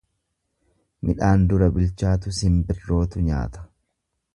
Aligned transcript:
Midhaan 1.09 1.45
dura 1.53 1.69
bilchaatu 1.77 2.35
shimbirrootu 2.41 3.27
nyaata. 3.31 3.69